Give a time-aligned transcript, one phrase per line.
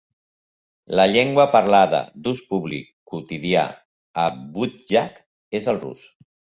[0.99, 3.69] La llengua parlada d'ús públic quotidià
[4.27, 4.27] a
[4.61, 5.25] Budjak
[5.63, 6.13] és el rus.